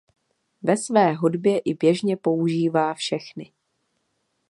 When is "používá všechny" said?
2.17-3.51